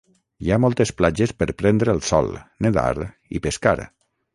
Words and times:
Hi 0.45 0.47
ha 0.51 0.57
moltes 0.63 0.93
platges 1.01 1.35
per 1.43 1.49
prendre 1.61 1.95
el 1.97 2.03
sol, 2.11 2.33
nedar 2.67 2.89
i 3.39 3.47
pescar. 3.49 3.81